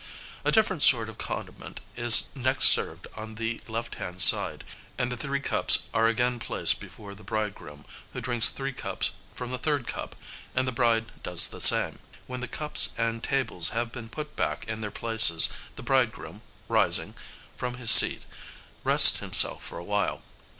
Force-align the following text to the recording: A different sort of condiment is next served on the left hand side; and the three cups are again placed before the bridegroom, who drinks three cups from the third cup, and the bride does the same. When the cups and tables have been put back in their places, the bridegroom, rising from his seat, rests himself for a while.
A 0.43 0.51
different 0.51 0.81
sort 0.81 1.09
of 1.09 1.19
condiment 1.19 1.79
is 1.95 2.31
next 2.33 2.69
served 2.69 3.05
on 3.15 3.35
the 3.35 3.61
left 3.67 3.93
hand 4.01 4.19
side; 4.19 4.63
and 4.97 5.11
the 5.11 5.15
three 5.15 5.39
cups 5.39 5.83
are 5.93 6.07
again 6.07 6.39
placed 6.39 6.79
before 6.81 7.13
the 7.13 7.21
bridegroom, 7.23 7.85
who 8.11 8.19
drinks 8.19 8.49
three 8.49 8.73
cups 8.73 9.11
from 9.31 9.51
the 9.51 9.59
third 9.59 9.85
cup, 9.85 10.15
and 10.55 10.67
the 10.67 10.71
bride 10.71 11.11
does 11.21 11.49
the 11.49 11.61
same. 11.61 11.99
When 12.25 12.39
the 12.39 12.47
cups 12.47 12.95
and 12.97 13.21
tables 13.23 13.69
have 13.77 13.91
been 13.91 14.09
put 14.09 14.35
back 14.35 14.67
in 14.67 14.81
their 14.81 14.89
places, 14.89 15.49
the 15.75 15.83
bridegroom, 15.83 16.41
rising 16.67 17.13
from 17.55 17.75
his 17.75 17.91
seat, 17.91 18.23
rests 18.83 19.19
himself 19.19 19.63
for 19.63 19.77
a 19.77 19.83
while. 19.83 20.23